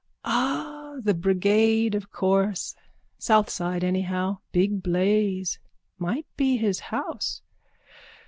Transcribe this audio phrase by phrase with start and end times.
[0.25, 2.73] Ah, the brigade, of course.
[3.19, 4.39] South side anyhow.
[4.51, 5.59] Big blaze.
[5.99, 7.43] Might be his house.